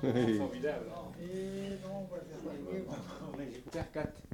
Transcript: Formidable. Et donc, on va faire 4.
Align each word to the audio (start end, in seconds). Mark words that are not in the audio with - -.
Formidable. 0.00 0.86
Et 1.22 1.70
donc, 1.82 2.08
on 2.10 3.36
va 3.36 3.42
faire 3.72 3.90
4. 3.92 4.28